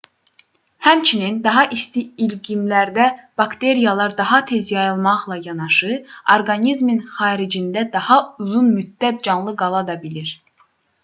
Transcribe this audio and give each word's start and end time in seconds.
həmçinin 0.85 1.35
daha 1.47 1.65
isti 1.75 2.01
iqlimlərdə 2.27 3.05
bakteriyalar 3.41 4.15
daha 4.23 4.39
tez 4.53 4.71
yayılmaqla 4.77 5.39
yanaşı 5.49 5.93
orqanizmin 6.37 7.05
xaricində 7.13 7.87
daha 7.99 8.19
uzun 8.47 8.75
müddət 8.81 9.23
canlı 9.29 9.55
qala 9.63 9.87
da 9.93 9.99
bilir 10.09 10.37